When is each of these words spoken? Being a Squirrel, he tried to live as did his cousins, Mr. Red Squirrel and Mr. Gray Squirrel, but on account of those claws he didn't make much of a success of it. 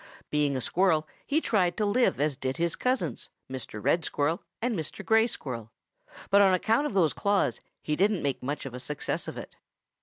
Being 0.31 0.57
a 0.57 0.61
Squirrel, 0.61 1.07
he 1.27 1.39
tried 1.41 1.77
to 1.77 1.85
live 1.85 2.19
as 2.19 2.35
did 2.35 2.57
his 2.57 2.75
cousins, 2.75 3.29
Mr. 3.47 3.79
Red 3.79 4.03
Squirrel 4.03 4.41
and 4.59 4.75
Mr. 4.75 5.05
Gray 5.05 5.27
Squirrel, 5.27 5.71
but 6.31 6.41
on 6.41 6.55
account 6.55 6.87
of 6.87 6.95
those 6.95 7.13
claws 7.13 7.59
he 7.83 7.95
didn't 7.95 8.23
make 8.23 8.41
much 8.41 8.65
of 8.65 8.73
a 8.73 8.79
success 8.79 9.27
of 9.27 9.37
it. 9.37 9.55